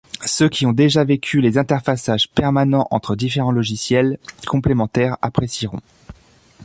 [0.25, 5.81] Ceux qui ont déjà vécu les interfaçages permanents entre différents logiciels complémentaires apprécieront.